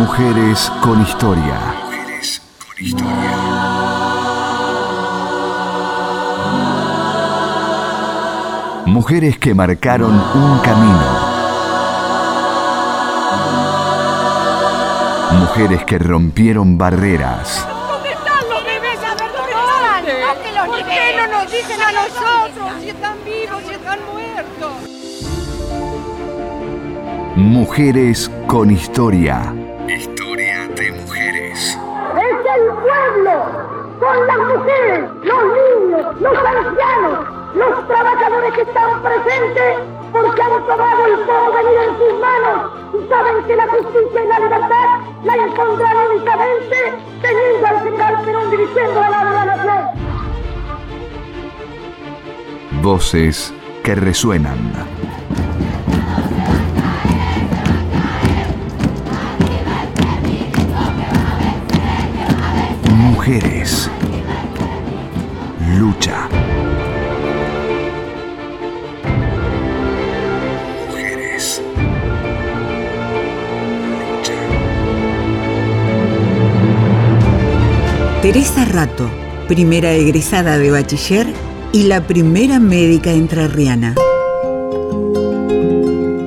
Mujeres 0.00 0.72
con 0.80 1.02
historia. 1.02 1.58
Mujeres 1.84 2.40
con 2.64 2.86
historia. 2.86 3.36
Mujeres 8.86 9.38
que 9.38 9.52
marcaron 9.52 10.12
un 10.12 10.58
camino. 10.60 11.04
Mujeres 15.38 15.84
que 15.84 15.98
rompieron 15.98 16.78
barreras. 16.78 17.68
¿Dónde 17.68 18.08
están 18.08 18.48
los 18.48 18.64
bebés? 18.64 18.98
A 19.04 19.14
ver, 19.16 19.30
¿dónde 19.36 19.52
están? 19.52 20.66
¿Por 20.66 20.78
qué 20.78 21.14
no 21.18 21.26
nos 21.26 21.52
dicen 21.52 21.82
a 21.82 21.92
nosotros 21.92 22.72
si 22.80 22.88
están 22.88 23.16
vivos, 23.26 23.62
si 23.68 23.74
están 23.74 23.98
muertos? 24.10 24.72
Mujeres 27.36 28.30
con. 28.46 28.70
Historia 28.70 29.59
son 34.00 34.26
las 34.26 34.38
mujeres, 34.38 35.10
los 35.22 35.44
niños, 35.44 36.20
los 36.20 36.38
ancianos, 36.38 37.26
los 37.54 37.86
trabajadores 37.86 38.52
que 38.54 38.62
están 38.62 39.02
presentes 39.02 39.76
porque 40.12 40.42
han 40.42 40.66
tomado 40.66 41.06
el 41.06 41.18
porvenir 41.20 41.78
en 41.86 41.98
sus 41.98 42.20
manos 42.20 42.72
y 42.94 43.08
saben 43.08 43.44
que 43.46 43.56
la 43.56 43.66
justicia 43.68 44.24
y 44.24 44.28
la 44.28 44.38
libertad 44.40 45.00
la 45.24 45.34
encontrarán 45.34 46.06
únicamente 46.12 46.76
teniendo 47.20 47.66
al 47.66 47.80
general 47.82 48.24
Perón 48.24 48.50
dirigiendo 48.50 49.02
a 49.02 49.10
la 49.10 49.44
nación. 49.44 49.78
Voces 52.82 53.54
que 53.84 53.94
resuenan. 53.94 54.99
Lucha. 65.78 66.28
Mujeres. 70.88 71.62
Teresa 78.22 78.64
Rato, 78.64 79.08
primera 79.48 79.92
egresada 79.92 80.58
de 80.58 80.70
bachiller 80.70 81.26
y 81.72 81.84
la 81.84 82.06
primera 82.06 82.58
médica 82.58 83.12
entrerriana. 83.12 83.94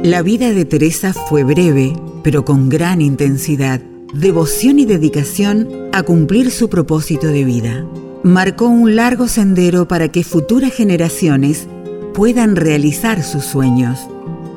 La 0.04 0.22
vida 0.22 0.52
de 0.52 0.66
Teresa 0.66 1.14
fue 1.14 1.44
breve, 1.44 1.94
pero 2.24 2.46
con 2.46 2.70
gran 2.70 3.02
intensidad, 3.02 3.82
devoción 4.14 4.80
y 4.80 4.86
dedicación 4.86 5.83
a 5.94 6.02
cumplir 6.02 6.50
su 6.50 6.70
propósito 6.70 7.28
de 7.28 7.44
vida. 7.44 7.86
Marcó 8.24 8.66
un 8.66 8.96
largo 8.96 9.28
sendero 9.28 9.88
para 9.88 10.08
que 10.08 10.24
futuras 10.24 10.74
generaciones 10.74 11.68
puedan 12.16 12.56
realizar 12.56 13.22
sus 13.22 13.46
sueños, 13.46 14.00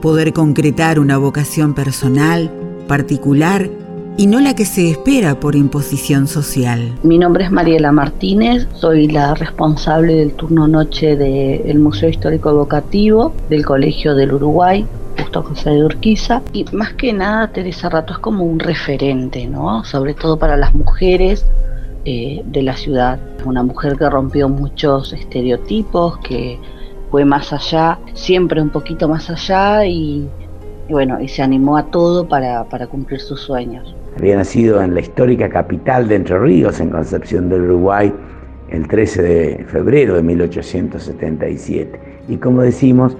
poder 0.00 0.32
concretar 0.32 0.98
una 0.98 1.18
vocación 1.18 1.74
personal, 1.74 2.50
particular 2.88 3.68
y 4.16 4.28
no 4.28 4.40
la 4.40 4.54
que 4.54 4.64
se 4.64 4.88
espera 4.88 5.38
por 5.38 5.56
imposición 5.56 6.26
social. 6.26 6.94
Mi 7.02 7.18
nombre 7.18 7.44
es 7.44 7.50
Mariela 7.50 7.92
Martínez, 7.92 8.66
soy 8.72 9.08
la 9.08 9.34
responsable 9.34 10.14
del 10.14 10.32
turno 10.32 10.66
noche 10.66 11.16
del 11.16 11.78
Museo 11.78 12.08
Histórico 12.08 12.48
Evocativo 12.48 13.34
del 13.50 13.66
Colegio 13.66 14.14
del 14.14 14.32
Uruguay, 14.32 14.86
Justo 15.18 15.42
José 15.42 15.70
de 15.70 15.84
Urquiza, 15.84 16.42
y 16.52 16.64
más 16.72 16.92
que 16.94 17.12
nada 17.12 17.52
Teresa 17.52 17.88
Rato 17.88 18.14
es 18.14 18.18
como 18.18 18.44
un 18.44 18.58
referente, 18.58 19.46
¿no? 19.46 19.84
Sobre 19.84 20.14
todo 20.14 20.38
para 20.38 20.56
las 20.56 20.74
mujeres 20.74 21.46
eh, 22.04 22.42
de 22.44 22.62
la 22.62 22.76
ciudad. 22.76 23.18
Una 23.44 23.62
mujer 23.62 23.96
que 23.96 24.08
rompió 24.08 24.48
muchos 24.48 25.12
estereotipos, 25.12 26.18
que 26.18 26.58
fue 27.10 27.24
más 27.24 27.52
allá, 27.52 27.98
siempre 28.14 28.62
un 28.62 28.70
poquito 28.70 29.08
más 29.08 29.28
allá 29.28 29.84
y, 29.84 30.28
bueno, 30.88 31.20
y 31.20 31.28
se 31.28 31.42
animó 31.42 31.76
a 31.76 31.86
todo 31.86 32.28
para, 32.28 32.64
para 32.64 32.86
cumplir 32.86 33.20
sus 33.20 33.40
sueños. 33.40 33.94
Había 34.18 34.36
nacido 34.36 34.80
en 34.80 34.94
la 34.94 35.00
histórica 35.00 35.48
capital 35.48 36.08
de 36.08 36.14
Entre 36.16 36.38
Ríos, 36.38 36.78
en 36.78 36.90
Concepción 36.90 37.48
del 37.48 37.62
Uruguay, 37.62 38.12
el 38.70 38.86
13 38.86 39.22
de 39.22 39.64
febrero 39.68 40.14
de 40.14 40.22
1877. 40.22 42.00
Y 42.28 42.36
como 42.36 42.62
decimos, 42.62 43.16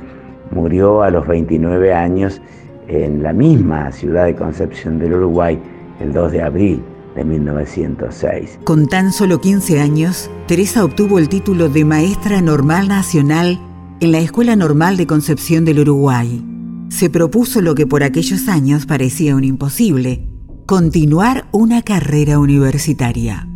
murió 0.51 1.03
a 1.03 1.11
los 1.11 1.27
29 1.27 1.93
años 1.93 2.41
en 2.89 3.23
la 3.23 3.33
misma 3.33 3.91
ciudad 3.93 4.27
de 4.27 4.35
Concepción 4.35 4.99
del 4.99 5.15
Uruguay 5.15 5.59
el 6.01 6.13
2 6.13 6.33
de 6.33 6.43
abril 6.43 6.83
de 7.15 7.25
1906. 7.25 8.61
Con 8.65 8.89
tan 8.89 9.13
solo 9.13 9.41
15 9.41 9.81
años, 9.81 10.31
Teresa 10.47 10.85
obtuvo 10.85 11.19
el 11.19 11.29
título 11.29 11.69
de 11.69 11.85
Maestra 11.85 12.41
Normal 12.43 12.89
Nacional 12.89 13.59
en 14.01 14.13
la 14.13 14.19
Escuela 14.19 14.55
Normal 14.57 14.97
de 14.97 15.07
Concepción 15.07 15.65
del 15.65 15.81
Uruguay. 15.81 16.45
Se 16.91 17.11
propuso 17.11 17.63
lo 17.63 17.75
que 17.75 17.87
por 17.87 18.03
aquellos 18.03 18.49
años 18.49 18.87
parecía 18.87 19.35
un 19.35 19.45
imposible, 19.45 20.29
continuar 20.67 21.49
una 21.53 21.83
carrera 21.83 22.39
universitaria. 22.39 23.49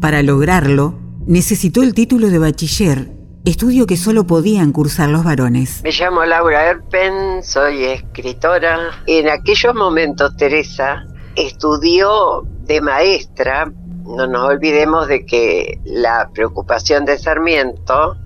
Para 0.00 0.22
lograrlo, 0.22 0.98
necesitó 1.26 1.82
el 1.82 1.94
título 1.94 2.28
de 2.28 2.38
bachiller, 2.38 3.19
estudio 3.44 3.86
que 3.86 3.96
solo 3.96 4.24
podían 4.26 4.72
cursar 4.72 5.08
los 5.08 5.24
varones. 5.24 5.82
Me 5.82 5.92
llamo 5.92 6.24
Laura 6.24 6.66
Erpen, 6.66 7.42
soy 7.42 7.84
escritora. 7.84 8.90
En 9.06 9.28
aquellos 9.28 9.74
momentos 9.74 10.36
Teresa 10.36 11.04
estudió 11.36 12.42
de 12.62 12.80
maestra. 12.80 13.72
No 14.04 14.26
nos 14.26 14.48
olvidemos 14.48 15.06
de 15.08 15.24
que 15.24 15.80
la 15.84 16.30
preocupación 16.34 17.04
de 17.04 17.18
Sarmiento 17.18 18.16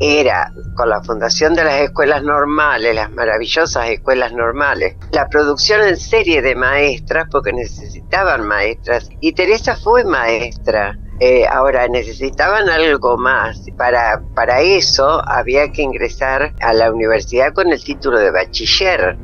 era, 0.00 0.52
con 0.74 0.88
la 0.88 1.02
fundación 1.02 1.54
de 1.54 1.64
las 1.64 1.80
escuelas 1.80 2.22
normales, 2.22 2.94
las 2.94 3.10
maravillosas 3.12 3.88
escuelas 3.88 4.32
normales, 4.32 4.96
la 5.12 5.28
producción 5.28 5.80
en 5.82 5.96
serie 5.96 6.42
de 6.42 6.54
maestras, 6.54 7.28
porque 7.30 7.52
necesitaban 7.52 8.46
maestras, 8.46 9.08
y 9.20 9.32
Teresa 9.32 9.76
fue 9.76 10.04
maestra. 10.04 10.98
Eh, 11.20 11.46
ahora 11.46 11.88
necesitaban 11.88 12.68
algo 12.68 13.16
más. 13.16 13.66
Para, 13.76 14.22
para 14.34 14.60
eso 14.60 15.22
había 15.28 15.70
que 15.70 15.82
ingresar 15.82 16.54
a 16.60 16.72
la 16.72 16.90
universidad 16.90 17.52
con 17.52 17.72
el 17.72 17.82
título 17.82 18.18
de 18.18 18.30
bachiller. 18.30 19.16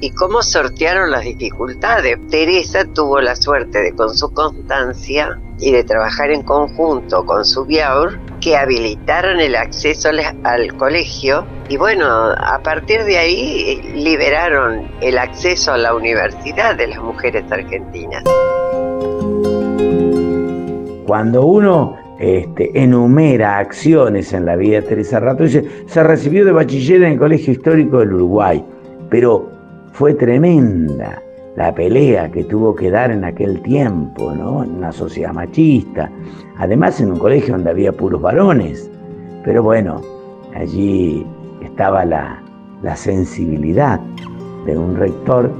¿Y 0.00 0.10
cómo 0.10 0.42
sortearon 0.42 1.10
las 1.10 1.22
dificultades? 1.22 2.18
Teresa 2.30 2.84
tuvo 2.94 3.20
la 3.20 3.34
suerte 3.34 3.80
de, 3.80 3.92
con 3.96 4.14
su 4.14 4.32
constancia 4.32 5.40
y 5.58 5.72
de 5.72 5.82
trabajar 5.82 6.30
en 6.30 6.42
conjunto 6.42 7.26
con 7.26 7.44
su 7.44 7.64
Biaur, 7.64 8.16
que 8.40 8.56
habilitaron 8.56 9.40
el 9.40 9.56
acceso 9.56 10.10
al, 10.44 10.76
colegio 10.76 11.44
y 11.68 11.76
bueno, 11.76 12.06
a 12.06 12.60
partir 12.62 13.02
de 13.04 13.18
ahí 13.18 13.64
eh, 13.66 13.92
liberaron 13.96 14.88
el 15.00 15.18
acceso 15.18 15.72
a 15.72 15.78
la 15.78 15.94
universidad 15.94 16.76
de 16.76 16.86
las 16.86 17.00
mujeres 17.00 17.50
argentinas. 17.50 18.22
Cuando 21.08 21.46
uno 21.46 21.96
este, 22.18 22.70
enumera 22.78 23.56
acciones 23.56 24.34
en 24.34 24.44
la 24.44 24.56
vida 24.56 24.82
de 24.82 24.88
Teresa 24.88 25.18
Rato, 25.18 25.44
dice, 25.44 25.64
se 25.86 26.02
recibió 26.02 26.44
de 26.44 26.52
bachiller 26.52 27.02
en 27.02 27.12
el 27.12 27.18
Colegio 27.18 27.54
Histórico 27.54 28.00
del 28.00 28.12
Uruguay, 28.12 28.62
pero 29.08 29.48
fue 29.92 30.12
tremenda 30.12 31.22
la 31.56 31.74
pelea 31.74 32.30
que 32.30 32.44
tuvo 32.44 32.74
que 32.74 32.90
dar 32.90 33.10
en 33.10 33.24
aquel 33.24 33.62
tiempo, 33.62 34.34
¿no? 34.34 34.62
En 34.62 34.72
una 34.72 34.92
sociedad 34.92 35.32
machista, 35.32 36.10
además 36.58 37.00
en 37.00 37.12
un 37.12 37.18
colegio 37.18 37.54
donde 37.54 37.70
había 37.70 37.90
puros 37.90 38.20
varones. 38.20 38.90
Pero 39.44 39.62
bueno, 39.62 40.02
allí 40.54 41.26
estaba 41.62 42.04
la, 42.04 42.42
la 42.82 42.94
sensibilidad 42.94 43.98
de 44.66 44.76
un 44.76 44.94
rector 44.94 45.50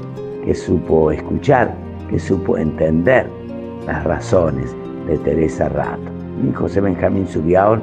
que 0.45 0.55
supo 0.55 1.11
escuchar, 1.11 1.75
que 2.11 2.19
supo 2.19 2.59
entender 2.59 3.27
las 3.87 4.05
razones 4.05 4.77
de 5.09 5.19
Teresa 5.19 5.69
Rato. 5.69 6.11
Y 6.49 6.53
José 6.53 6.81
Benjamín 6.81 7.27
Subiaur, 7.27 7.81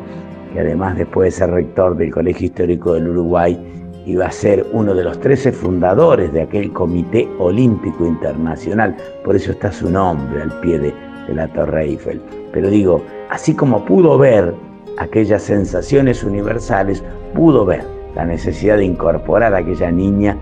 que 0.54 0.62
además 0.62 0.98
después 0.98 1.34
de 1.34 1.40
ser 1.40 1.52
rector 1.52 1.98
del 1.98 2.12
Colegio 2.12 2.46
Histórico 2.46 2.94
del 2.94 3.10
Uruguay, 3.10 3.60
iba 4.06 4.28
a 4.28 4.32
ser 4.32 4.66
uno 4.72 4.94
de 4.94 5.04
los 5.04 5.20
13 5.20 5.52
fundadores 5.52 6.32
de 6.32 6.44
aquel 6.44 6.72
Comité 6.72 7.28
Olímpico 7.40 8.06
Internacional, 8.06 8.96
por 9.24 9.36
eso 9.36 9.52
está 9.52 9.72
su 9.72 9.90
nombre 9.90 10.42
al 10.42 10.60
pie 10.62 10.80
de, 10.80 10.94
de 11.28 11.34
la 11.34 11.48
Torre 11.50 11.86
Eiffel. 11.86 12.22
Pero 12.54 12.70
digo, 12.70 13.02
así 13.30 13.54
como 13.54 13.84
pudo 13.84 14.18
ver 14.18 14.54
aquellas 14.98 15.42
sensaciones 15.42 16.24
universales, 16.24 17.04
pudo 17.34 17.66
ver 17.66 17.84
la 18.16 18.26
necesidad 18.26 18.78
de 18.78 18.86
incorporar 18.86 19.54
a 19.54 19.58
aquella 19.58 19.92
niña 19.92 20.38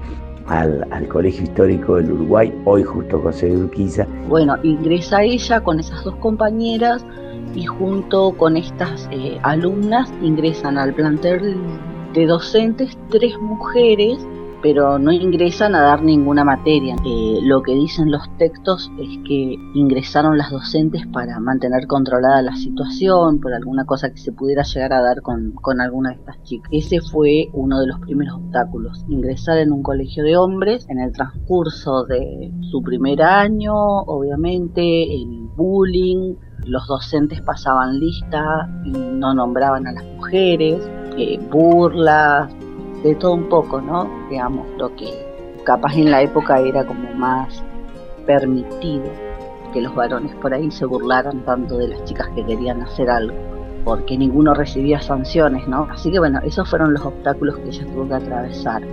al, 0.48 0.86
al, 0.92 1.08
Colegio 1.08 1.44
Histórico 1.44 1.96
del 1.96 2.12
Uruguay, 2.12 2.54
hoy 2.66 2.84
justo 2.84 3.20
José 3.20 3.48
de 3.48 3.58
Urquiza. 3.58 4.08
Bueno, 4.28 4.58
ingresa 4.64 5.24
ella 5.24 5.62
con 5.62 5.80
esas 5.80 6.04
dos 6.04 6.16
compañeras 6.18 7.06
y 7.56 7.66
junto 7.66 8.32
con 8.38 8.58
estas 8.58 9.08
eh, 9.12 9.38
alumnas 9.44 10.12
ingresan 10.22 10.78
al 10.78 10.94
plantel 10.94 11.56
de 12.14 12.26
docentes 12.26 12.98
tres 13.10 13.38
mujeres 13.40 14.18
pero 14.64 14.98
no 14.98 15.12
ingresan 15.12 15.76
a 15.76 15.82
dar 15.82 16.02
ninguna 16.02 16.46
materia. 16.46 16.96
Eh, 17.06 17.40
lo 17.44 17.62
que 17.62 17.76
dicen 17.76 18.10
los 18.10 18.24
textos 18.38 18.90
es 18.98 19.20
que 19.28 19.58
ingresaron 19.76 20.38
las 20.38 20.50
docentes 20.50 21.06
para 21.08 21.40
mantener 21.42 21.86
controlada 21.86 22.42
la 22.42 22.56
situación, 22.56 23.42
por 23.42 23.54
alguna 23.54 23.84
cosa 23.86 24.10
que 24.10 24.18
se 24.18 24.32
pudiera 24.32 24.64
llegar 24.64 24.94
a 24.94 25.02
dar 25.02 25.22
con, 25.22 25.52
con 25.52 25.82
alguna 25.82 26.12
de 26.12 26.16
estas 26.16 26.42
chicas. 26.44 26.70
Ese 26.72 27.02
fue 27.02 27.50
uno 27.52 27.82
de 27.82 27.88
los 27.88 28.00
primeros 28.00 28.36
obstáculos, 28.36 29.06
ingresar 29.10 29.58
en 29.58 29.74
un 29.74 29.84
colegio 29.84 30.24
de 30.24 30.38
hombres 30.38 30.86
en 30.90 31.00
el 31.00 31.12
transcurso 31.12 32.06
de 32.06 32.54
su 32.72 32.82
primer 32.82 33.22
año, 33.22 33.74
obviamente, 33.76 34.82
el 34.82 35.50
bullying, 35.58 36.36
los 36.66 36.88
docentes 36.88 37.42
pasaban 37.42 38.00
lista 38.00 38.70
y 38.86 38.92
no 38.92 39.34
nombraban 39.34 39.86
a 39.88 39.92
las 39.92 40.06
mujeres, 40.06 40.90
eh, 41.18 41.38
burlas, 41.52 42.50
de 43.04 43.16
todo 43.16 43.34
un 43.34 43.50
poco, 43.50 43.82
¿no? 43.82 44.10
Digamos, 44.30 44.66
lo 44.78 44.96
que 44.96 45.12
capaz 45.64 45.96
en 45.96 46.12
la 46.12 46.22
época 46.22 46.60
era 46.60 46.86
como 46.86 47.14
más 47.14 47.64
permitido 48.26 49.06
que 49.74 49.82
los 49.82 49.94
varones 49.96 50.34
por 50.36 50.54
ahí 50.54 50.70
se 50.72 50.86
burlaran 50.86 51.44
tanto 51.46 51.78
de 51.78 51.90
las 51.90 52.04
chicas 52.06 52.30
que 52.36 52.46
querían 52.46 52.82
hacer 52.82 53.10
algo, 53.10 53.36
porque 53.84 54.18
ninguno 54.18 54.54
recibía 54.54 55.02
sanciones, 55.02 55.68
¿no? 55.68 55.88
Así 55.92 56.12
que 56.12 56.20
bueno, 56.20 56.40
esos 56.44 56.70
fueron 56.70 56.94
los 56.94 57.04
obstáculos 57.04 57.58
que 57.58 57.70
ella 57.70 57.86
tuvo 57.92 58.08
que 58.08 58.14
atravesar. 58.14 58.84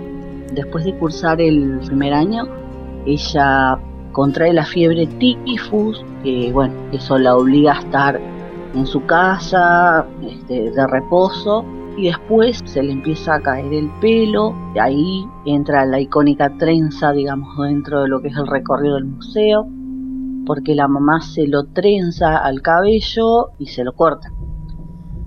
Después 0.53 0.83
de 0.83 0.93
cursar 0.95 1.39
el 1.39 1.79
primer 1.85 2.13
año, 2.13 2.47
ella 3.05 3.79
contrae 4.11 4.53
la 4.53 4.65
fiebre 4.65 5.07
tifus, 5.07 6.03
que 6.23 6.51
bueno, 6.51 6.73
eso 6.91 7.17
la 7.17 7.37
obliga 7.37 7.73
a 7.73 7.79
estar 7.79 8.19
en 8.73 8.85
su 8.85 9.05
casa, 9.05 10.05
este, 10.27 10.71
de 10.71 10.87
reposo, 10.87 11.63
y 12.01 12.05
después 12.05 12.59
se 12.65 12.81
le 12.81 12.93
empieza 12.93 13.35
a 13.35 13.41
caer 13.41 13.71
el 13.71 13.91
pelo, 14.01 14.55
ahí 14.81 15.23
entra 15.45 15.85
la 15.85 15.99
icónica 15.99 16.57
trenza, 16.57 17.11
digamos, 17.11 17.55
dentro 17.59 18.01
de 18.01 18.07
lo 18.07 18.21
que 18.23 18.29
es 18.29 18.37
el 18.37 18.47
recorrido 18.47 18.95
del 18.95 19.05
museo, 19.05 19.67
porque 20.47 20.73
la 20.73 20.87
mamá 20.87 21.21
se 21.21 21.45
lo 21.45 21.65
trenza 21.65 22.37
al 22.37 22.63
cabello 22.63 23.51
y 23.59 23.67
se 23.67 23.83
lo 23.83 23.93
corta. 23.93 24.33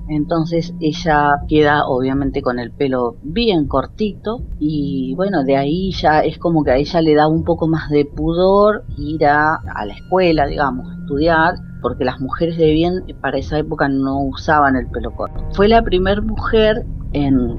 Entonces 0.08 0.74
ella 0.80 1.36
queda 1.48 1.86
obviamente 1.86 2.42
con 2.42 2.58
el 2.58 2.72
pelo 2.72 3.18
bien 3.22 3.68
cortito 3.68 4.42
y 4.58 5.14
bueno, 5.14 5.44
de 5.44 5.56
ahí 5.56 5.92
ya 5.92 6.22
es 6.22 6.38
como 6.38 6.64
que 6.64 6.72
a 6.72 6.76
ella 6.76 7.00
le 7.00 7.14
da 7.14 7.28
un 7.28 7.44
poco 7.44 7.68
más 7.68 7.88
de 7.88 8.04
pudor 8.04 8.84
ir 8.98 9.24
a, 9.26 9.54
a 9.54 9.86
la 9.86 9.94
escuela, 9.94 10.44
digamos, 10.46 10.90
a 10.90 10.94
estudiar 11.02 11.54
porque 11.84 12.02
las 12.02 12.19
mujeres 12.19 12.56
de 12.56 12.72
bien 12.72 13.04
para 13.20 13.36
esa 13.36 13.58
época 13.58 13.90
no 13.90 14.19
usaban 14.22 14.75
el 14.75 14.86
pelo 14.86 15.10
corto. 15.14 15.44
Fue 15.52 15.69
la 15.69 15.82
primera 15.82 16.22
mujer 16.22 16.86
en 17.12 17.58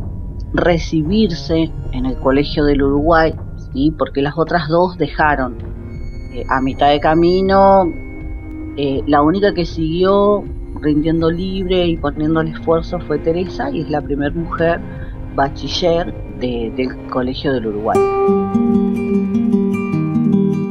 recibirse 0.51 1.71
en 1.91 2.07
el 2.07 2.15
Colegio 2.17 2.65
del 2.65 2.81
Uruguay, 2.81 3.35
¿sí? 3.71 3.93
porque 3.95 4.23
las 4.23 4.35
otras 4.35 4.67
dos 4.67 4.97
dejaron 4.97 5.57
eh, 6.33 6.43
a 6.49 6.59
mitad 6.59 6.89
de 6.89 6.99
camino. 6.99 7.83
Eh, 8.77 9.03
la 9.05 9.21
única 9.21 9.53
que 9.53 9.63
siguió 9.63 10.43
rindiendo 10.81 11.29
libre 11.29 11.85
y 11.85 11.95
poniendo 11.95 12.41
el 12.41 12.47
esfuerzo 12.47 12.99
fue 13.01 13.19
Teresa 13.19 13.69
y 13.69 13.81
es 13.81 13.91
la 13.91 14.01
primera 14.01 14.33
mujer 14.33 14.81
bachiller 15.35 16.11
del 16.39 17.07
Colegio 17.11 17.53
del 17.53 17.67
Uruguay. 17.67 17.99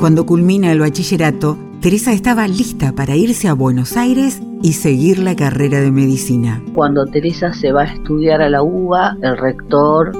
Cuando 0.01 0.27
culmina 0.27 0.73
el 0.73 0.81
bachillerato, 0.81 1.57
Teresa 1.85 2.15
estaba 2.15 2.49
lista 2.49 2.93
para 2.93 3.15
irse 3.15 3.47
a 3.47 3.53
Buenos 3.53 3.99
Aires 3.99 4.41
y 4.63 4.73
seguir 4.73 5.19
la 5.19 5.37
carrera 5.37 5.83
de 5.83 5.91
medicina. 5.91 6.63
Cuando 6.73 7.05
Teresa 7.05 7.53
se 7.53 7.73
va 7.73 7.83
a 7.83 7.93
estudiar 7.93 8.41
a 8.41 8.49
la 8.49 8.63
UBA, 8.63 9.19
el 9.21 9.37
rector 9.37 10.11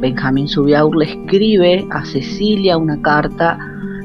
Benjamín 0.00 0.48
Subiaur 0.48 0.96
le 0.96 1.10
escribe 1.10 1.86
a 1.90 2.02
Cecilia 2.06 2.78
una 2.78 2.98
carta 3.02 3.58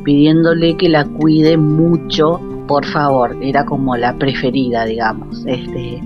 pidiéndole 0.03 0.75
que 0.75 0.89
la 0.89 1.05
cuide 1.05 1.55
mucho, 1.55 2.41
por 2.67 2.85
favor, 2.85 3.37
era 3.41 3.63
como 3.63 3.95
la 3.95 4.13
preferida, 4.17 4.83
digamos, 4.83 5.45
este, 5.47 6.03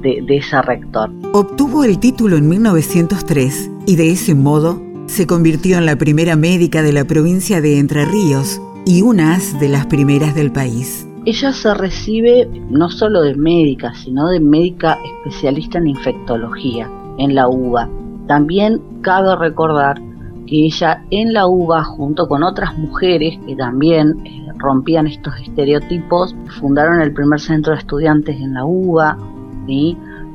de, 0.00 0.24
de 0.26 0.36
ese 0.38 0.62
rector. 0.62 1.10
Obtuvo 1.34 1.84
el 1.84 1.98
título 1.98 2.38
en 2.38 2.48
1903 2.48 3.70
y 3.84 3.96
de 3.96 4.12
ese 4.12 4.34
modo 4.34 4.80
se 5.04 5.26
convirtió 5.26 5.76
en 5.76 5.84
la 5.84 5.96
primera 5.96 6.36
médica 6.36 6.80
de 6.80 6.94
la 6.94 7.04
provincia 7.04 7.60
de 7.60 7.78
Entre 7.78 8.06
Ríos 8.06 8.62
y 8.84 9.02
unas 9.02 9.58
de 9.60 9.68
las 9.68 9.86
primeras 9.86 10.34
del 10.34 10.50
país. 10.50 11.06
Ella 11.24 11.52
se 11.52 11.72
recibe 11.74 12.48
no 12.68 12.90
solo 12.90 13.22
de 13.22 13.36
médica, 13.36 13.94
sino 13.94 14.28
de 14.28 14.40
médica 14.40 14.98
especialista 15.04 15.78
en 15.78 15.88
infectología 15.88 16.90
en 17.18 17.34
la 17.34 17.48
UBA. 17.48 17.88
También 18.26 18.80
cabe 19.02 19.36
recordar 19.36 20.00
que 20.46 20.66
ella 20.66 21.04
en 21.10 21.32
la 21.32 21.46
UBA, 21.46 21.84
junto 21.84 22.26
con 22.26 22.42
otras 22.42 22.76
mujeres 22.76 23.38
que 23.46 23.54
también 23.54 24.20
eh, 24.24 24.48
rompían 24.56 25.06
estos 25.06 25.34
estereotipos, 25.40 26.34
fundaron 26.60 27.00
el 27.00 27.12
primer 27.12 27.40
centro 27.40 27.72
de 27.72 27.78
estudiantes 27.78 28.36
en 28.36 28.54
la 28.54 28.64
UBA, 28.64 29.16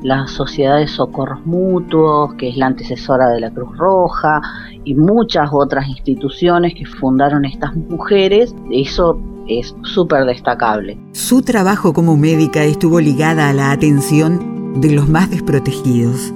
la 0.02 0.26
Sociedad 0.26 0.78
de 0.78 0.86
Socorros 0.86 1.44
Mutuos, 1.44 2.34
que 2.34 2.50
es 2.50 2.56
la 2.56 2.66
antecesora 2.66 3.28
de 3.30 3.40
la 3.40 3.50
Cruz 3.50 3.76
Roja, 3.76 4.40
y 4.84 4.94
muchas 4.94 5.50
otras 5.52 5.88
instituciones 5.88 6.74
que 6.74 6.86
fundaron 6.86 7.44
estas 7.44 7.74
mujeres. 7.74 8.54
Eso 8.70 9.20
es 9.48 9.74
súper 9.82 10.24
destacable. 10.24 10.98
Su 11.12 11.42
trabajo 11.42 11.92
como 11.92 12.16
médica 12.16 12.64
estuvo 12.64 13.00
ligada 13.00 13.48
a 13.48 13.52
la 13.52 13.70
atención 13.70 14.80
de 14.80 14.92
los 14.92 15.08
más 15.08 15.30
desprotegidos. 15.30 16.32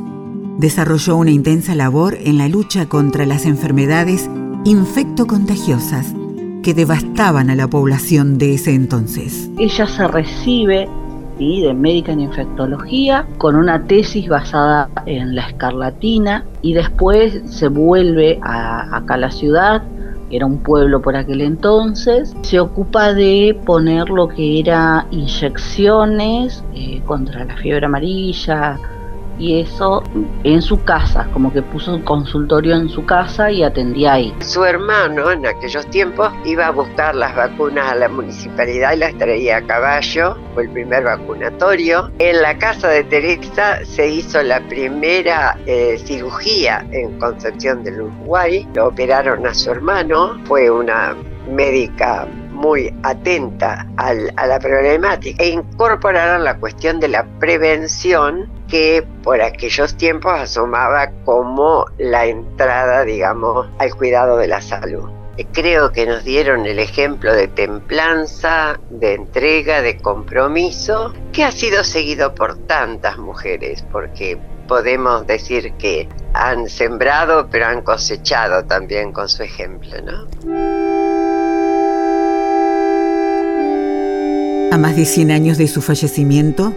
Desarrolló 0.58 1.16
una 1.16 1.30
intensa 1.30 1.74
labor 1.74 2.16
en 2.20 2.38
la 2.38 2.48
lucha 2.48 2.88
contra 2.88 3.26
las 3.26 3.46
enfermedades 3.46 4.28
infectocontagiosas 4.64 6.14
que 6.62 6.74
devastaban 6.74 7.50
a 7.50 7.54
la 7.54 7.68
población 7.68 8.38
de 8.38 8.54
ese 8.54 8.74
entonces. 8.74 9.50
Ella 9.58 9.86
se 9.86 10.06
recibe 10.06 10.88
de 11.62 11.74
médica 11.74 12.12
en 12.12 12.20
infectología, 12.20 13.26
con 13.38 13.56
una 13.56 13.84
tesis 13.84 14.28
basada 14.28 14.88
en 15.06 15.34
la 15.34 15.48
escarlatina 15.48 16.44
y 16.62 16.74
después 16.74 17.42
se 17.46 17.68
vuelve 17.68 18.38
a, 18.42 18.96
acá 18.96 19.14
a 19.14 19.18
la 19.18 19.30
ciudad, 19.30 19.82
era 20.32 20.46
un 20.46 20.58
pueblo 20.58 21.02
por 21.02 21.14
aquel 21.14 21.42
entonces, 21.42 22.34
se 22.40 22.58
ocupa 22.58 23.12
de 23.12 23.58
poner 23.66 24.08
lo 24.08 24.28
que 24.28 24.60
era 24.60 25.06
inyecciones 25.10 26.64
eh, 26.74 27.02
contra 27.04 27.44
la 27.44 27.54
fiebre 27.56 27.84
amarilla, 27.84 28.78
y 29.38 29.60
eso 29.60 30.02
en 30.44 30.62
su 30.62 30.82
casa, 30.84 31.28
como 31.32 31.52
que 31.52 31.62
puso 31.62 31.94
un 31.94 32.02
consultorio 32.02 32.76
en 32.76 32.88
su 32.88 33.04
casa 33.04 33.50
y 33.50 33.62
atendía 33.62 34.14
ahí. 34.14 34.34
Su 34.40 34.64
hermano 34.64 35.30
en 35.30 35.46
aquellos 35.46 35.86
tiempos 35.90 36.32
iba 36.44 36.66
a 36.66 36.70
buscar 36.70 37.14
las 37.14 37.34
vacunas 37.34 37.92
a 37.92 37.94
la 37.94 38.08
municipalidad 38.08 38.94
y 38.94 38.98
las 38.98 39.16
traía 39.18 39.58
a 39.58 39.62
caballo, 39.62 40.36
fue 40.54 40.64
el 40.64 40.70
primer 40.70 41.04
vacunatorio. 41.04 42.10
En 42.18 42.42
la 42.42 42.56
casa 42.58 42.88
de 42.88 43.04
Teresa 43.04 43.84
se 43.84 44.08
hizo 44.08 44.42
la 44.42 44.60
primera 44.68 45.58
eh, 45.66 45.98
cirugía 46.04 46.86
en 46.90 47.18
Concepción 47.18 47.82
del 47.84 48.02
Uruguay, 48.02 48.66
lo 48.74 48.88
operaron 48.88 49.46
a 49.46 49.54
su 49.54 49.70
hermano, 49.70 50.40
fue 50.44 50.70
una 50.70 51.14
médica 51.50 52.26
muy 52.62 52.94
atenta 53.02 53.88
a 53.96 54.14
la 54.14 54.58
problemática 54.60 55.42
e 55.42 55.48
incorporaron 55.48 56.44
la 56.44 56.58
cuestión 56.58 57.00
de 57.00 57.08
la 57.08 57.24
prevención 57.40 58.48
que 58.68 59.04
por 59.24 59.42
aquellos 59.42 59.96
tiempos 59.96 60.32
asomaba 60.32 61.10
como 61.24 61.86
la 61.98 62.26
entrada, 62.26 63.04
digamos, 63.04 63.68
al 63.78 63.92
cuidado 63.96 64.36
de 64.36 64.46
la 64.46 64.60
salud. 64.60 65.10
Creo 65.52 65.90
que 65.90 66.06
nos 66.06 66.22
dieron 66.22 66.66
el 66.66 66.78
ejemplo 66.78 67.34
de 67.34 67.48
templanza, 67.48 68.78
de 68.90 69.14
entrega, 69.14 69.82
de 69.82 69.96
compromiso, 69.96 71.12
que 71.32 71.42
ha 71.42 71.50
sido 71.50 71.82
seguido 71.82 72.32
por 72.34 72.56
tantas 72.66 73.18
mujeres, 73.18 73.84
porque 73.90 74.38
podemos 74.68 75.26
decir 75.26 75.72
que 75.74 76.08
han 76.32 76.68
sembrado, 76.68 77.48
pero 77.50 77.66
han 77.66 77.82
cosechado 77.82 78.64
también 78.66 79.12
con 79.12 79.28
su 79.28 79.42
ejemplo, 79.42 79.96
¿no? 80.02 80.81
Más 84.82 84.96
de 84.96 85.04
100 85.04 85.30
años 85.30 85.58
de 85.58 85.68
su 85.68 85.80
fallecimiento, 85.80 86.74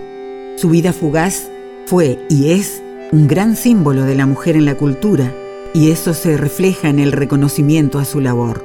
su 0.57 0.69
vida 0.69 0.93
fugaz 0.93 1.49
fue 1.87 2.19
y 2.29 2.51
es 2.51 2.83
un 3.11 3.27
gran 3.27 3.55
símbolo 3.55 4.03
de 4.03 4.13
la 4.13 4.27
mujer 4.27 4.55
en 4.55 4.65
la 4.65 4.75
cultura, 4.75 5.31
y 5.73 5.89
eso 5.89 6.13
se 6.13 6.37
refleja 6.37 6.87
en 6.87 6.99
el 6.99 7.11
reconocimiento 7.11 7.97
a 7.97 8.05
su 8.05 8.21
labor. 8.21 8.63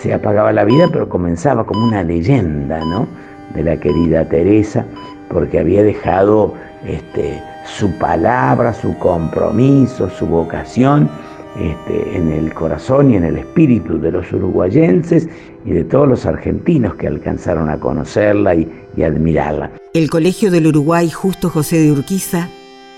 Se 0.00 0.14
apagaba 0.14 0.54
la 0.54 0.64
vida, 0.64 0.88
pero 0.90 1.10
comenzaba 1.10 1.66
como 1.66 1.84
una 1.84 2.02
leyenda, 2.02 2.82
¿no? 2.82 3.06
De 3.54 3.62
la 3.62 3.76
querida 3.76 4.24
Teresa, 4.24 4.86
porque 5.28 5.58
había 5.58 5.82
dejado 5.82 6.54
este, 6.86 7.42
su 7.66 7.90
palabra, 7.98 8.72
su 8.72 8.96
compromiso, 8.96 10.08
su 10.08 10.26
vocación 10.26 11.10
este, 11.58 12.16
en 12.16 12.32
el 12.32 12.52
corazón 12.52 13.10
y 13.10 13.16
en 13.16 13.24
el 13.24 13.38
espíritu 13.38 13.98
de 13.98 14.12
los 14.12 14.32
uruguayenses 14.32 15.28
y 15.64 15.70
de 15.70 15.84
todos 15.84 16.08
los 16.08 16.26
argentinos 16.26 16.94
que 16.96 17.06
alcanzaron 17.06 17.70
a 17.70 17.78
conocerla 17.80 18.54
y, 18.54 18.70
y 18.96 19.02
admirarla. 19.02 19.70
El 19.94 20.10
Colegio 20.10 20.50
del 20.50 20.66
Uruguay 20.66 21.10
Justo 21.10 21.50
José 21.50 21.78
de 21.78 21.92
Urquiza 21.92 22.48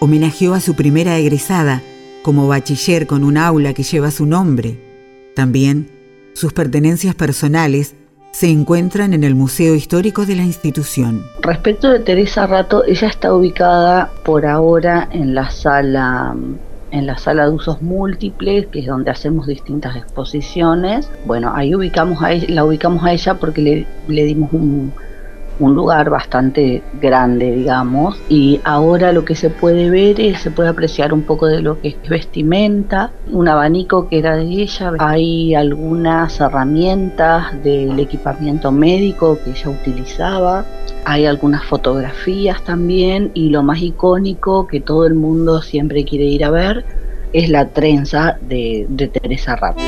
homenajeó 0.01 0.55
a 0.55 0.61
su 0.61 0.75
primera 0.75 1.17
egresada 1.19 1.83
como 2.23 2.49
bachiller 2.49 3.07
con 3.07 3.25
un 3.25 3.37
aula 3.37 3.75
que 3.75 3.83
lleva 3.83 4.11
su 4.11 4.27
nombre. 4.27 4.79
También 5.35 5.89
sus 6.35 6.53
pertenencias 6.53 7.15
personales 7.15 7.95
se 8.33 8.49
encuentran 8.49 9.15
en 9.15 9.25
el 9.25 9.35
Museo 9.35 9.75
Histórico 9.75 10.27
de 10.27 10.37
la 10.37 10.43
institución. 10.43 11.25
Respecto 11.43 11.91
de 11.91 12.01
Teresa 12.01 12.47
Rato, 12.47 12.85
ella 12.85 13.09
está 13.09 13.35
ubicada 13.35 14.11
por 14.25 14.47
ahora 14.47 15.09
en 15.11 15.35
la 15.35 15.51
sala 15.51 16.37
en 16.91 17.07
la 17.07 17.19
sala 17.19 17.45
de 17.45 17.51
usos 17.51 17.83
múltiples, 17.83 18.67
que 18.67 18.81
es 18.81 18.87
donde 18.87 19.11
hacemos 19.11 19.47
distintas 19.47 19.97
exposiciones. 19.97 21.11
Bueno, 21.27 21.53
ahí 21.55 21.75
ubicamos 21.75 22.23
a 22.23 22.31
la 22.49 22.65
ubicamos 22.65 23.05
a 23.05 23.13
ella 23.13 23.35
porque 23.35 23.63
le, 23.63 23.87
le 24.09 24.25
dimos 24.25 24.53
un, 24.53 24.93
un 25.61 25.75
lugar 25.75 26.11
bastante 26.11 26.83
grande, 27.01 27.51
digamos, 27.53 28.21
y 28.29 28.61
ahora 28.65 29.13
lo 29.13 29.25
que 29.25 29.35
se 29.35 29.51
puede 29.51 29.91
ver 29.91 30.21
es, 30.21 30.41
se 30.41 30.51
puede 30.51 30.69
apreciar 30.69 31.13
un 31.13 31.23
poco 31.23 31.47
de 31.47 31.61
lo 31.61 31.81
que 31.81 31.89
es 31.89 32.09
vestimenta, 32.09 33.11
un 33.31 33.49
abanico 33.49 34.09
que 34.09 34.19
era 34.19 34.37
de 34.37 34.45
ella, 34.45 34.93
hay 34.99 35.55
algunas 35.55 36.41
herramientas 36.41 37.63
del 37.63 37.99
equipamiento 37.99 38.71
médico 38.73 39.39
que 39.45 39.51
ella 39.51 39.71
utilizaba, 39.71 40.65
hay 41.05 41.27
algunas 41.27 41.65
fotografías 41.65 42.63
también 42.63 43.31
y 43.35 43.51
lo 43.51 43.63
más 43.63 43.81
icónico 43.81 44.67
que 44.67 44.81
todo 44.81 45.07
el 45.07 45.15
mundo 45.15 45.63
siempre 45.63 46.05
quiere 46.05 46.27
ir 46.27 46.45
a 46.45 46.51
ver 46.51 46.85
es 47.33 47.49
la 47.51 47.69
trenza 47.69 48.39
de, 48.41 48.87
de 48.89 49.09
Teresa 49.09 49.57
Rato. 49.57 49.81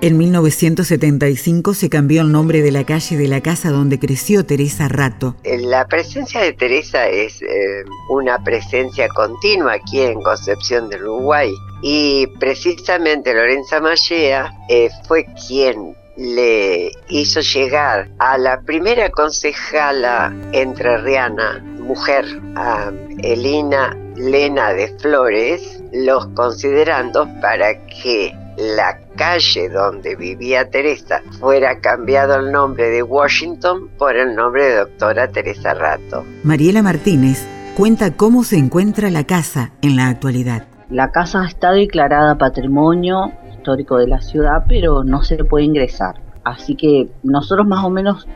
En 0.00 0.16
1975 0.16 1.74
se 1.74 1.90
cambió 1.90 2.22
el 2.22 2.30
nombre 2.30 2.62
de 2.62 2.70
la 2.70 2.84
calle 2.84 3.16
de 3.16 3.26
la 3.26 3.40
casa 3.40 3.72
donde 3.72 3.98
creció 3.98 4.46
Teresa 4.46 4.86
Rato. 4.86 5.34
La 5.42 5.88
presencia 5.88 6.40
de 6.40 6.52
Teresa 6.52 7.08
es 7.08 7.42
eh, 7.42 7.82
una 8.08 8.38
presencia 8.44 9.08
continua 9.08 9.72
aquí 9.72 10.00
en 10.00 10.22
Concepción 10.22 10.88
del 10.88 11.02
Uruguay 11.02 11.50
y 11.82 12.28
precisamente 12.38 13.34
Lorenza 13.34 13.80
Mallea 13.80 14.52
eh, 14.68 14.88
fue 15.08 15.26
quien 15.48 15.96
le 16.16 16.92
hizo 17.08 17.40
llegar 17.40 18.08
a 18.20 18.38
la 18.38 18.60
primera 18.60 19.10
concejala 19.10 20.32
entrerriana, 20.52 21.58
mujer, 21.80 22.24
a 22.54 22.92
Elina 23.24 23.96
Lena 24.14 24.74
de 24.74 24.96
Flores, 25.00 25.82
los 25.92 26.24
considerandos 26.28 27.26
para 27.40 27.74
que 27.86 28.32
la 28.58 28.98
calle 29.16 29.68
donde 29.68 30.16
vivía 30.16 30.68
Teresa 30.68 31.22
fuera 31.38 31.80
cambiado 31.80 32.34
el 32.36 32.50
nombre 32.50 32.90
de 32.90 33.02
Washington 33.04 33.88
por 33.96 34.16
el 34.16 34.34
nombre 34.34 34.64
de 34.64 34.76
doctora 34.78 35.28
Teresa 35.28 35.74
Rato. 35.74 36.24
Mariela 36.42 36.82
Martínez 36.82 37.46
cuenta 37.76 38.16
cómo 38.16 38.42
se 38.42 38.56
encuentra 38.56 39.10
la 39.10 39.24
casa 39.24 39.70
en 39.80 39.94
la 39.94 40.08
actualidad. 40.08 40.64
La 40.90 41.12
casa 41.12 41.46
está 41.46 41.70
declarada 41.70 42.36
patrimonio 42.36 43.32
histórico 43.52 43.96
de 43.96 44.08
la 44.08 44.20
ciudad, 44.20 44.64
pero 44.68 45.04
no 45.04 45.22
se 45.22 45.44
puede 45.44 45.64
ingresar. 45.64 46.16
Así 46.42 46.74
que 46.74 47.08
nosotros 47.22 47.66
más 47.66 47.84
o 47.84 47.90
menos 47.90 48.26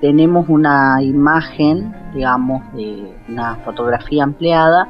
tenemos 0.00 0.48
una 0.48 1.02
imagen, 1.02 1.94
digamos, 2.14 2.62
de 2.72 3.14
una 3.28 3.56
fotografía 3.56 4.24
ampliada 4.24 4.88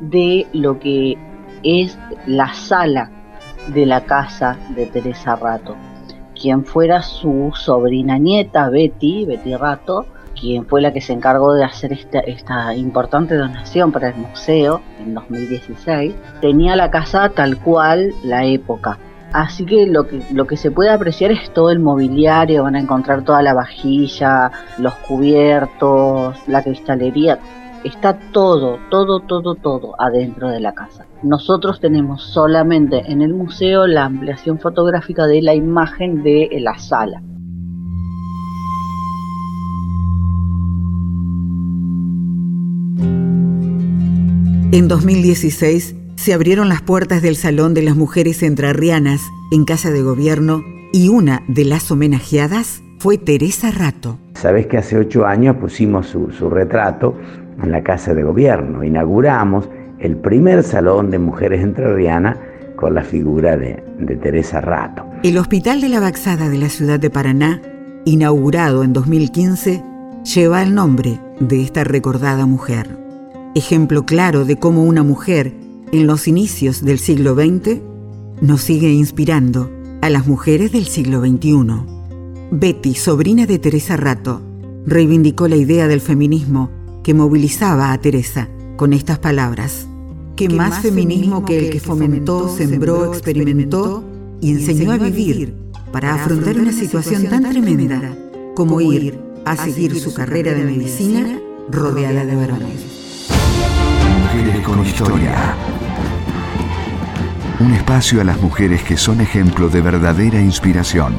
de 0.00 0.46
lo 0.52 0.80
que 0.80 1.16
es 1.62 1.96
la 2.26 2.52
sala 2.54 3.10
de 3.68 3.86
la 3.86 4.04
casa 4.04 4.56
de 4.74 4.86
Teresa 4.86 5.36
Rato, 5.36 5.76
quien 6.40 6.64
fuera 6.64 7.02
su 7.02 7.52
sobrina 7.54 8.18
nieta 8.18 8.68
Betty, 8.68 9.24
Betty 9.24 9.56
Rato, 9.56 10.06
quien 10.38 10.66
fue 10.66 10.82
la 10.82 10.92
que 10.92 11.00
se 11.00 11.12
encargó 11.12 11.54
de 11.54 11.64
hacer 11.64 11.92
esta, 11.92 12.20
esta 12.20 12.74
importante 12.74 13.34
donación 13.34 13.90
para 13.90 14.08
el 14.08 14.16
museo 14.16 14.82
en 15.00 15.14
2016, 15.14 16.14
tenía 16.40 16.76
la 16.76 16.90
casa 16.90 17.30
tal 17.30 17.58
cual 17.58 18.12
la 18.22 18.44
época. 18.44 18.98
Así 19.32 19.66
que 19.66 19.86
lo, 19.86 20.06
que 20.06 20.22
lo 20.32 20.46
que 20.46 20.56
se 20.56 20.70
puede 20.70 20.90
apreciar 20.90 21.32
es 21.32 21.52
todo 21.52 21.70
el 21.70 21.80
mobiliario, 21.80 22.62
van 22.62 22.76
a 22.76 22.80
encontrar 22.80 23.22
toda 23.22 23.42
la 23.42 23.54
vajilla, 23.54 24.50
los 24.78 24.94
cubiertos, 24.94 26.36
la 26.46 26.62
cristalería, 26.62 27.38
Está 27.86 28.18
todo, 28.32 28.80
todo, 28.90 29.20
todo, 29.20 29.54
todo 29.54 29.94
adentro 30.00 30.48
de 30.48 30.58
la 30.58 30.72
casa. 30.72 31.06
Nosotros 31.22 31.78
tenemos 31.78 32.20
solamente 32.20 33.00
en 33.06 33.22
el 33.22 33.32
museo 33.32 33.86
la 33.86 34.06
ampliación 34.06 34.58
fotográfica 34.58 35.28
de 35.28 35.40
la 35.40 35.54
imagen 35.54 36.24
de 36.24 36.48
la 36.58 36.76
sala. 36.80 37.22
En 44.72 44.88
2016 44.88 45.94
se 46.16 46.34
abrieron 46.34 46.68
las 46.68 46.82
puertas 46.82 47.22
del 47.22 47.36
Salón 47.36 47.72
de 47.72 47.82
las 47.82 47.94
Mujeres 47.94 48.42
Entrerrianas 48.42 49.20
en 49.52 49.64
Casa 49.64 49.92
de 49.92 50.02
Gobierno 50.02 50.62
y 50.92 51.08
una 51.08 51.44
de 51.46 51.64
las 51.64 51.88
homenajeadas 51.92 52.82
fue 52.98 53.16
Teresa 53.16 53.70
Rato. 53.70 54.18
Sabes 54.34 54.66
que 54.66 54.76
hace 54.76 54.98
ocho 54.98 55.24
años 55.24 55.54
pusimos 55.58 56.08
su, 56.08 56.32
su 56.32 56.50
retrato 56.50 57.14
en 57.62 57.72
la 57.72 57.82
Casa 57.82 58.14
de 58.14 58.22
Gobierno. 58.22 58.84
Inauguramos 58.84 59.68
el 59.98 60.16
primer 60.16 60.62
salón 60.62 61.10
de 61.10 61.18
mujeres 61.18 61.62
entrerrianas 61.62 62.36
con 62.76 62.94
la 62.94 63.02
figura 63.02 63.56
de, 63.56 63.82
de, 63.98 64.16
Teresa 64.16 64.60
Rato. 64.60 65.04
El 65.22 65.38
Hospital 65.38 65.80
de 65.80 65.88
la 65.88 66.00
Baxada 66.00 66.48
de 66.48 66.58
la 66.58 66.68
ciudad 66.68 67.00
de 67.00 67.10
Paraná, 67.10 67.62
inaugurado 68.04 68.84
en 68.84 68.92
2015, 68.92 69.82
lleva 70.34 70.62
el 70.62 70.74
nombre 70.74 71.18
de 71.40 71.62
esta 71.62 71.84
recordada 71.84 72.46
mujer. 72.46 72.88
Ejemplo 73.54 74.04
claro 74.04 74.44
de 74.44 74.58
cómo 74.58 74.84
una 74.84 75.02
mujer, 75.02 75.52
en 75.92 76.06
los 76.06 76.28
inicios 76.28 76.84
del 76.84 76.98
siglo 76.98 77.34
XX, 77.34 77.80
nos 78.40 78.60
sigue 78.60 78.90
inspirando 78.90 79.70
a 80.02 80.10
las 80.10 80.26
mujeres 80.26 80.72
del 80.72 80.84
siglo 80.84 81.20
XXI. 81.20 81.66
Betty, 82.50 82.94
sobrina 82.94 83.46
de 83.46 83.58
Teresa 83.58 83.96
Rato, 83.96 84.42
reivindicó 84.84 85.48
la 85.48 85.56
idea 85.56 85.88
del 85.88 86.00
feminismo 86.00 86.70
que 87.06 87.14
movilizaba 87.14 87.92
a 87.92 87.98
Teresa 87.98 88.48
con 88.76 88.92
estas 88.92 89.20
palabras. 89.20 89.86
Que, 90.34 90.48
más, 90.48 90.80
feminismo 90.80 91.44
que 91.44 91.56
el 91.56 91.70
que 91.70 91.78
fomentó, 91.78 92.48
sembró, 92.48 93.14
experimentó 93.14 94.02
y 94.40 94.50
enseñó 94.50 94.90
a 94.90 94.96
vivir 94.96 95.54
para 95.92 96.14
afrontar 96.14 96.58
una 96.58 96.72
situación 96.72 97.28
tan 97.28 97.48
tremenda 97.48 98.12
como 98.56 98.80
ir 98.80 99.20
a 99.44 99.56
seguir 99.56 99.96
su 100.00 100.12
carrera 100.14 100.52
de 100.52 100.64
medicina 100.64 101.38
rodeada 101.70 102.24
de 102.24 102.34
varones. 102.34 103.28
Mujeres 104.24 104.64
con 104.64 104.84
historia. 104.84 105.54
Un 107.60 107.72
espacio 107.72 108.20
a 108.20 108.24
las 108.24 108.42
mujeres 108.42 108.82
que 108.82 108.96
son 108.96 109.20
ejemplo 109.20 109.68
de 109.68 109.80
verdadera 109.80 110.40
inspiración. 110.40 111.14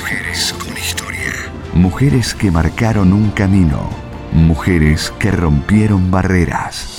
Mujeres 0.00 0.52
con 0.58 0.76
historia. 0.76 1.32
Mujeres 1.74 2.34
que 2.34 2.50
marcaron 2.50 3.12
un 3.12 3.30
camino 3.30 4.07
Mujeres 4.32 5.12
que 5.18 5.30
rompieron 5.30 6.10
barreras. 6.10 6.96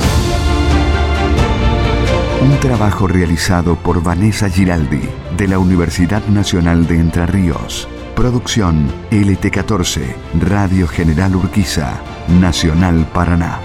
Un 2.41 2.59
trabajo 2.59 3.07
realizado 3.07 3.75
por 3.75 4.01
Vanessa 4.01 4.49
Giraldi 4.49 5.01
de 5.37 5.47
la 5.47 5.59
Universidad 5.59 6.25
Nacional 6.27 6.87
de 6.87 6.99
Entre 6.99 7.25
Ríos. 7.25 7.87
Producción 8.15 8.91
LT14, 9.11 10.01
Radio 10.39 10.87
General 10.87 11.35
Urquiza, 11.35 11.99
Nacional 12.39 13.07
Paraná. 13.13 13.59